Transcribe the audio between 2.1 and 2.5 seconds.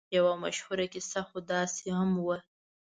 وه.